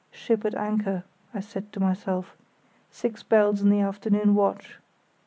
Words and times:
"Ship 0.09 0.43
at 0.45 0.55
anchor," 0.55 1.03
I 1.31 1.41
said 1.41 1.71
to 1.73 1.79
myself. 1.79 2.35
"Six 2.89 3.21
bells 3.21 3.61
in 3.61 3.69
the 3.69 3.81
afternoon 3.81 4.33
watch." 4.33 4.79